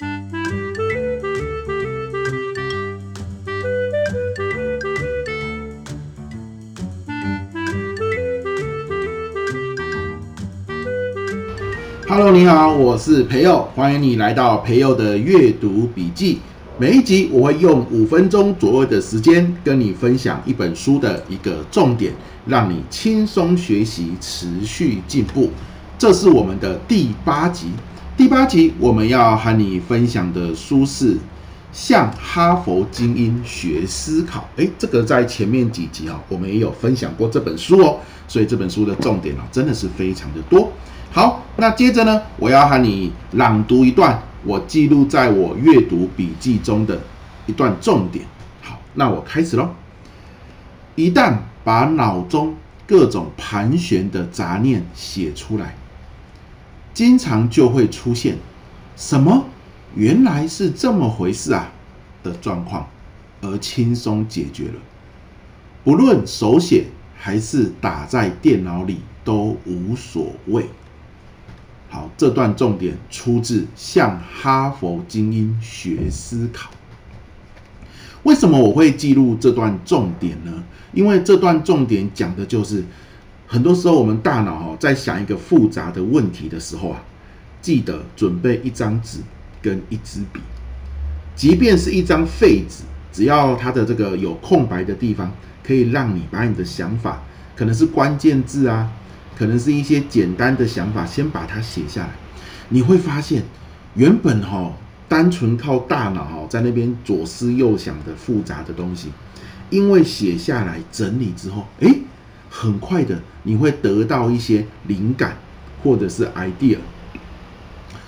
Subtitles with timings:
[0.00, 0.12] Hello，
[12.32, 16.38] 你好，我是培佑，欢迎你来到培佑的阅读笔记。
[16.78, 22.14] 每一集我会用五分钟左右的时间跟你分享一本书的一个重点，
[22.46, 25.50] 让你轻松学习，持续进步。
[25.98, 27.66] 这是我们的第八集。
[28.20, 31.14] 第八集我们要和你分享的书是
[31.72, 34.40] 《向哈佛精英学思考》。
[34.60, 40.70] 诶，这个在前面几集啊，我们也有分享过这本书哦，所以这本书的重点啊，真的是非常的多。
[41.10, 47.00] 好，那接着呢，我要和你朗读一段我记录在我阅读笔记中的
[47.46, 48.26] 一段重点。
[48.60, 49.70] 好，那我开始喽。
[50.94, 52.54] 一旦把脑中
[52.86, 55.74] 各种盘旋的杂念写出来，
[56.92, 58.36] 经常就会出现
[58.96, 59.44] “什么？
[59.94, 61.72] 原来是这么回事啊”
[62.22, 62.88] 的状况，
[63.40, 64.74] 而轻松解决了。
[65.82, 70.66] 不论手写还是打在电脑里都无所谓。
[71.88, 76.70] 好，这段重点出自《向哈佛精英学思考》。
[78.22, 80.62] 为什么我会记录这段重点呢？
[80.92, 82.84] 因为这段重点讲的就是，
[83.52, 87.02] 很多时候我们大脑哦，在想一个复杂的问题的时候啊，
[87.60, 89.18] 记得准备一张纸
[89.60, 90.38] 跟一支笔，
[91.34, 95.32] 即便是一张废纸，只要它的这个有空白的地方，
[95.66, 97.24] 可以让你把你的想法，
[97.56, 98.88] 可能是关键字啊。
[99.36, 102.10] 可能是一些简单的想法，先把它写下来，
[102.68, 103.42] 你会发现，
[103.94, 104.70] 原本哈
[105.08, 109.08] 单纯靠大脑哈在那边左思右想的复杂的东西，
[109.70, 112.02] 因为写下来整理之后，诶，
[112.50, 115.38] 很快的你会得到一些灵感
[115.82, 116.76] 或者是 idea，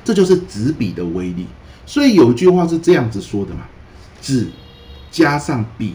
[0.04, 1.46] 这就是纸笔的威力。
[1.86, 3.60] 所以有一句话是这样子说的嘛，
[4.20, 4.50] 纸
[5.10, 5.94] 加上笔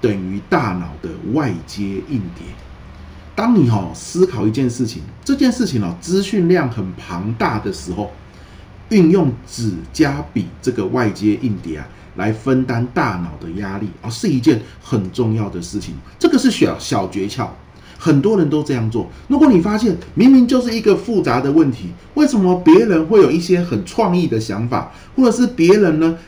[0.00, 2.46] 等于大脑的外接硬碟。
[3.34, 8.10] 当你哈思考一件事情，这件事情哦资讯量很庞大的时候，
[8.88, 15.94] 运用纸加笔这个外接硬碟啊，来分担大脑的压力啊，是一件很重要的事情。
[16.18, 17.48] 这个是小小诀窍，
[17.98, 19.08] 很多人都这样做。
[19.28, 26.18] 如果你发现明明就是一个复杂的问题，为什么别人会有一些很创意的想法，或者是别人呢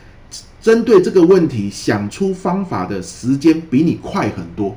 [0.60, 4.76] 针对这个问题想出方法的时间比你快很多？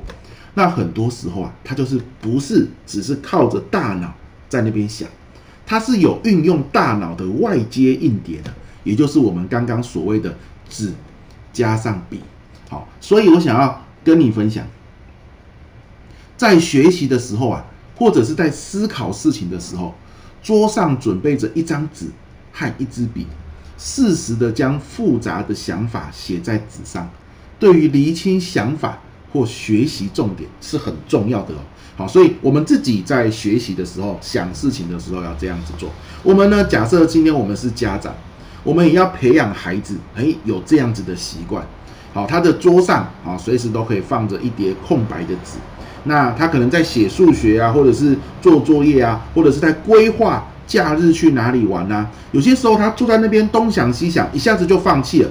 [0.54, 4.12] 那很多时候啊，他就是不是只是靠着大脑
[4.48, 5.08] 在那边想，
[5.66, 8.52] 他是有运用大脑的外接硬碟的，
[8.84, 10.36] 也就是我们刚刚所谓的
[10.68, 10.92] 纸
[11.52, 12.20] 加上笔。
[12.68, 14.66] 好，所以我想要跟你分享，
[16.42, 17.64] 在学习的时候啊，
[17.96, 19.94] 或者是在思考事情的时候，
[20.42, 22.06] 桌上准备着一张纸
[22.52, 23.28] 和一支笔，
[23.78, 27.08] 适时的将复杂的想法写在纸上，
[27.60, 28.98] 对于厘清想法。
[29.32, 31.58] 或学习重点是很重要的哦。
[31.96, 35.88] 好，所以我们自己在学习的时候，想事情的时候要这样子做。
[36.22, 38.14] 我们呢，假设今天我们是家长，
[38.62, 41.66] 我们也要培养孩子，诶，有这样子的习惯。
[42.12, 45.56] 好，他的桌上啊，随时都可以放着一叠空白的纸。
[46.04, 52.10] 那他可能在写数学啊，或者是做作业啊，或者是在规划假日去哪里玩啊。
[52.32, 55.30] 有些时候他坐在那边东想西想，一下子就放弃了，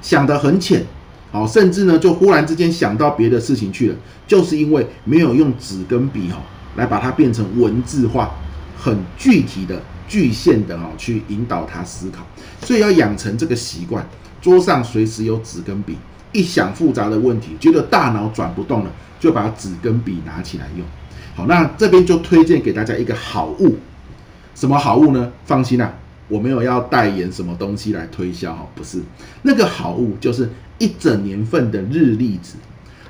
[0.00, 0.84] 想得很浅。
[1.32, 6.40] 好，甚至呢，就忽然之间想到别的事情去了，就是因为没有用纸跟笔哈，
[6.76, 8.30] 来把它变成文字化，
[8.78, 12.24] 很具体的、具现的哈，去引导他思考。
[12.62, 14.08] 所以要养成这个习惯，
[14.40, 15.96] 桌上随时有纸跟笔，
[16.32, 20.86] 一想复杂的问题，觉得大脑转不动了，就把纸跟笔拿起来用。
[21.34, 23.76] 好，那这边就推荐给大家一个好物，
[24.54, 25.32] 什么好物呢？
[25.44, 25.94] 放心啦，
[26.28, 29.00] 我没有要代言什么东西来推销哈，不是，
[29.42, 30.48] 那个好物就是。
[30.78, 32.56] 一整年份的日历纸，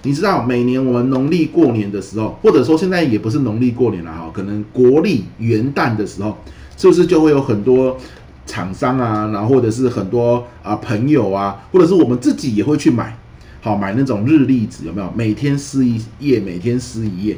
[0.02, 6.38] 你知道每年我们农历过年的时候，或者说现在也不是农历过年了哈，可能国历元旦的时候，
[6.76, 7.98] 是不是就会有很多
[8.46, 13.18] 厂商啊，然后或者是很多啊朋友啊，或者是我们自己也会去买，
[13.60, 15.12] 好买那种日历纸，有没有？
[15.14, 17.36] 每天撕一页，每天撕一页，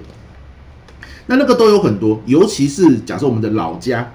[1.26, 4.12] 那那个都有很多，尤其是假设我们的老家。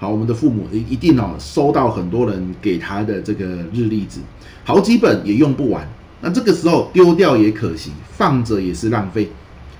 [0.00, 4.20] 好，我们的父母一定哦，收到很多人给他的这个日历纸，
[4.62, 5.84] 好几本也用不完。
[6.20, 9.28] 那这个时候丢掉也可惜，放着也是浪费。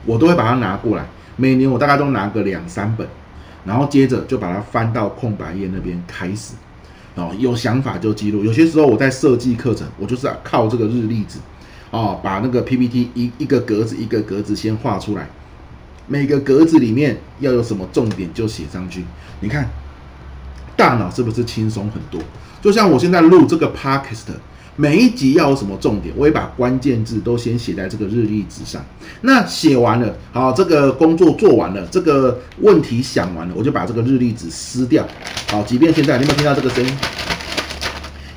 [0.04, 1.06] 我都会把它拿过来，
[1.37, 3.06] 每年我大概都拿个两三本，
[3.68, 6.54] 然后接着就把它翻到空白页那边开始。
[7.14, 8.42] 哦，有想法就记录。
[8.42, 11.38] 有些时候我在设计课程，我就是靠这个日历纸，
[11.90, 15.28] 哦，把那个 PPT 一一个格子一个格子先画出来，
[16.06, 19.04] 每个格子里面要有什么重点就写上去。
[19.40, 19.68] 你看。
[20.78, 22.20] 大脑是不是轻松很多？
[22.62, 24.28] 就像我现在录这个 podcast，
[24.80, 28.80] 每一集要有什么重点，我也把关键字都先写在这个日历纸上。
[29.22, 35.04] 那写完了，好，这个工作做完了，这个问题想完了，我就把这个日历纸撕掉。
[35.48, 36.96] 好，即便现在你有没有听到这个声音？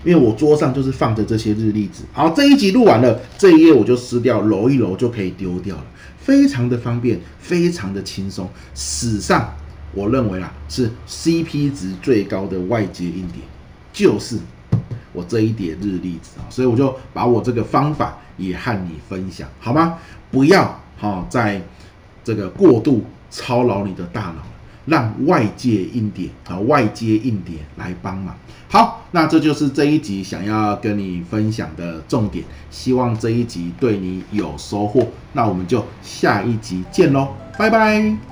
[0.03, 2.01] 因为我桌上就是放着这些日历纸。
[2.11, 5.85] 好，这一集录完了，这一页我就撕掉，揉一揉就可以丢掉了，
[6.17, 8.49] 非常的方便，非常的轻松。
[8.73, 9.53] 史上
[9.93, 13.43] 我认为啊，是 CP 值最高的外接硬碟，
[13.93, 14.39] 就是
[15.13, 19.97] 我这一叠日历纸啊，所以我就把我这个方法也和你分享，好吗？
[20.29, 21.61] 不要好在
[22.23, 24.43] 这个过度操劳你的大脑。
[24.87, 28.35] 让外界硬碟啊，外接硬碟来帮忙。
[28.67, 32.43] 好，那这就是这一集想要跟你分享的重点。
[32.71, 35.07] 希望这一集对你有收获。
[35.33, 37.27] 那我们就下一集见喽，
[37.59, 38.30] 拜拜。